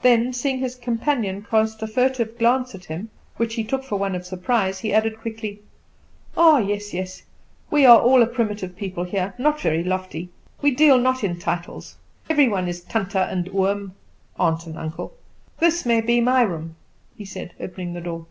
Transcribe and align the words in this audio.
Then 0.00 0.32
seeing 0.32 0.60
his 0.60 0.74
companion 0.74 1.42
cast 1.42 1.82
a 1.82 1.86
furtive 1.86 2.38
glance 2.38 2.74
at 2.74 2.86
him, 2.86 3.10
which 3.36 3.56
he 3.56 3.62
mistook 3.62 3.84
for 3.84 3.98
one 3.98 4.14
of 4.14 4.24
surprise, 4.24 4.78
he 4.78 4.90
added 4.94 5.18
quickly, 5.20 5.60
"Ah, 6.34 6.60
yes, 6.60 6.94
yes; 6.94 7.24
we 7.70 7.84
are 7.84 8.00
all 8.00 8.22
a 8.22 8.26
primitive 8.26 8.74
people 8.74 9.04
here 9.04 9.34
not 9.36 9.60
very 9.60 9.84
lofty. 9.84 10.30
We 10.62 10.70
deal 10.70 10.96
not 10.96 11.22
in 11.22 11.38
titles. 11.38 11.96
Every 12.30 12.48
one 12.48 12.68
is 12.68 12.80
Tante 12.80 13.18
and 13.18 13.48
Oom 13.48 13.94
aunt 14.38 14.64
and 14.66 14.78
uncle. 14.78 15.12
This 15.58 15.84
may 15.84 16.00
be 16.00 16.22
my 16.22 16.40
room," 16.40 16.76
he 17.14 17.26
said, 17.26 17.52
opening 17.60 17.92
the 17.92 18.00
door. 18.00 18.24